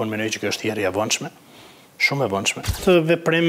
[0.00, 1.28] po në mënyrë që kjo është jeri e vëndshme,
[2.00, 2.62] shumë e vëndshme.
[2.86, 3.48] Të veprim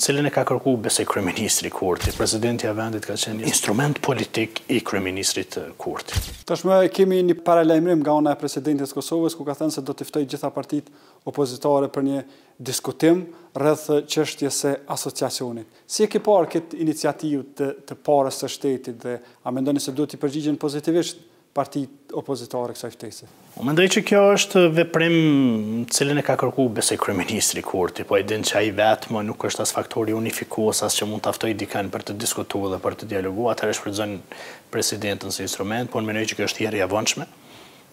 [0.00, 4.78] cilin e ka kërku bese kreministri Kurti, prezidenti a vendit ka qenë instrument politik i
[4.86, 6.16] kreministrit Kurti.
[6.48, 10.06] Tashme kemi një paralajmrim nga ona e presidentit Kosovës, ku ka thënë se do të
[10.08, 10.88] iftoj gjitha partit
[11.28, 12.24] opozitare për një
[12.64, 13.26] diskutim
[13.60, 15.68] rrëth qështje se asociacionit.
[15.84, 19.92] Si e ki parë këtë iniciativë të, të parës të shtetit dhe a mendoni se
[19.92, 21.20] do të i përgjigjen pozitivisht
[21.58, 23.28] partit opozitare kësaj ftese.
[23.56, 25.16] Më mendoj që kjo është veprim
[25.94, 29.64] cilin e ka kërku bese kryeministri Kurti, po e din që ai vetëm nuk është
[29.64, 33.08] as faktori unifikues as që mund ta aftoj dikën për të diskutuar dhe për të
[33.14, 34.12] dialoguar, atëherë shfrytëzon
[34.74, 37.30] presidentin si instrument, më mendoj që kjo është herë e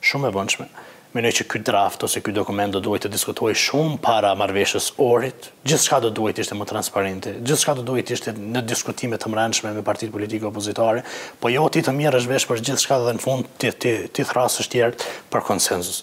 [0.09, 0.65] shumë e vonshme
[1.13, 5.49] mënyrë që këtë draft ose këtë dokument do duhet të diskutohej shumë para marrëveshjes orit.
[5.67, 7.35] Gjithçka do duhet të ishte më transparente.
[7.45, 11.03] Gjithçka do duhet të ishte në diskutime të mrenshme me partitë politike opozitare,
[11.41, 13.71] po jo ti të mirë është vesh për gjithçka dhe në fund ti
[14.15, 16.01] ti thrasë të tjerë për konsensus.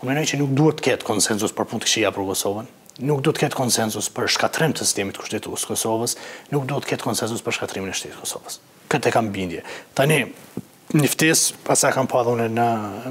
[0.00, 2.70] U mendoj që nuk duhet të ketë konsensus për punë të këshia për Kosovën
[3.08, 6.18] nuk do të ketë konsensus për shkatrim të sistemit kushtetues të Kosovës,
[6.52, 8.58] nuk do të ketë konsensus për shkatrimin e shtetit të Kosovës.
[8.92, 9.62] Këtë e kam bindje.
[9.96, 10.18] Tani,
[10.98, 12.64] njëftis, pas e kam pa dhune në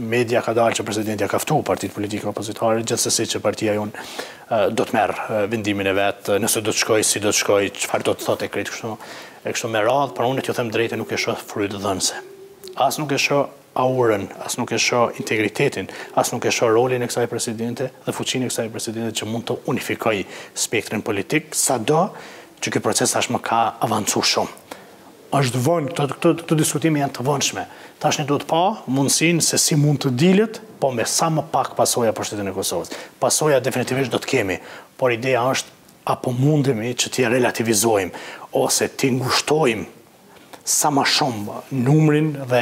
[0.03, 4.83] media ka dalë që presidentja ka ftu partit politikë opozitare, gjithësësi që partia jonë do
[4.88, 8.16] të merë vendimin e vetë, nëse do të shkoj, si do të shkoj, farë do
[8.17, 8.91] të thot e kretë kështu,
[9.47, 12.21] e kështu me radhë, për unë të ju them drejte nuk e shë frytë dhënëse.
[12.89, 13.39] As nuk e shë
[13.80, 15.88] aurën, as nuk e shë integritetin,
[16.19, 19.47] as nuk e shë rolin e kësaj presidente dhe fuqin e kësaj presidente që mund
[19.52, 20.17] të unifikoj
[20.66, 22.09] spektrin politikë, sa do
[22.59, 24.67] që këj proces tashmë ka avancu shumë
[25.35, 25.91] është vënd,
[26.23, 27.66] këtë diskutimi janë të vëndshme.
[28.02, 31.75] Tash një duhet pa mundësin se si mund të dilit, po me sa më pak
[31.77, 32.89] pasoja për shtetën e Kosovës.
[33.21, 34.58] Pasoja definitivisht do të kemi,
[34.97, 35.75] por ideja është,
[36.09, 38.23] apo mundemi që ti relativizojmë,
[38.58, 39.98] ose ti ngushtojmë
[40.69, 42.61] sa ma shumë numrin dhe,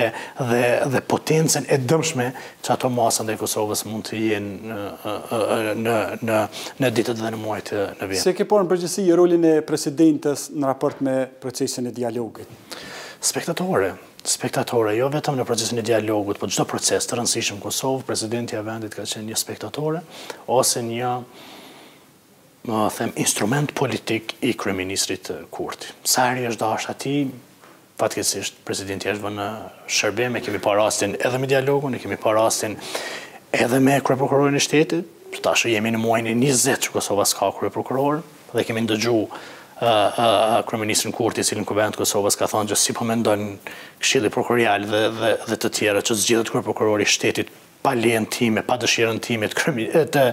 [0.51, 0.61] dhe,
[0.93, 2.27] dhe potencen e dëmshme
[2.65, 5.95] që ato masën dhe Kosovës mund të jenë në, në,
[6.27, 6.37] në,
[6.81, 8.23] në ditët dhe në muajtë në vjetë.
[8.23, 12.47] Se ke porë në përgjësi i rolin e presidentës në raport me procesin e dialogit?
[13.27, 13.91] Spektatore,
[14.27, 18.63] spektatore, jo vetëm në procesin e dialogut, po gjithë proces të rëndësishëm Kosovë, presidenti e
[18.63, 20.03] vendit ka qenë një spektatore,
[20.55, 21.11] ose një
[22.67, 25.91] më them, instrument politik i kreministrit Kurti.
[26.03, 27.13] Sari është është ati,
[27.97, 32.75] fatkesisht presidenti është vënë uh, shërbim, e kemi parastin edhe me dialogun, e kemi parastin
[33.57, 37.25] edhe me kërë prokurorin e shtetit, të tashë jemi në muajnë e 20 që Kosova
[37.27, 38.21] s'ka kërë prokuror,
[38.53, 39.31] dhe kemi ndëgju uh,
[39.81, 43.49] uh, uh kërë ministrin Kurti, cilin kuvent Kosova s'ka thonë që si po mendojnë
[44.03, 45.01] këshili prokurial dhe,
[45.49, 47.49] dhe, të tjera që zgjithët kërë prokurori shtetit
[47.83, 50.25] pa lejën time, pa dëshirën time të kërë, të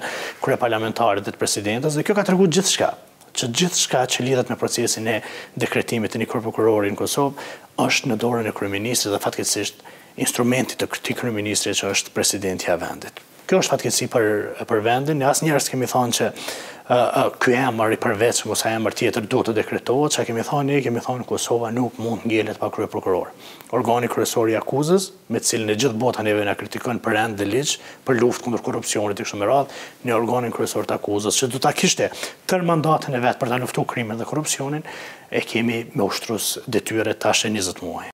[0.44, 2.92] kërë parlamentarit dhe të presidentës, dhe kjo ka të rëgut gjithë shka
[3.34, 5.16] që gjithë shka që lidhet me procesin e
[5.64, 7.46] dekretimit të një kërpukurori në Kosovë,
[7.86, 9.82] është në dorën e kërëministri dhe fatkesisht
[10.26, 13.22] instrumentit të këti kërëministri që është presidentja vendit.
[13.44, 14.24] Kjo është fatkeci për,
[14.70, 16.28] për vendin, një asë njerës kemi thonë që
[17.44, 20.44] kjo e mërë i përveç ose mësa e mërë tjetër duhet të dekretohet, që kemi
[20.48, 23.34] thonë e kemi thonë Kosova nuk mund ngellet pa krye prokuror.
[23.76, 27.50] Organi kërësori i akuzës, me cilë e gjithë botën neve në kritikën për endë dhe
[27.52, 27.76] liqë,
[28.08, 31.60] për luft kundur korupcionit i kështë më radhë, një organin kërësori të akuzës, që du
[31.66, 32.08] ta kishte
[32.48, 34.88] tër mandatën e vetë për ta luftu krimen dhe korupcionin,
[35.28, 38.13] e kemi me ushtrus detyre tashe 20 muaj.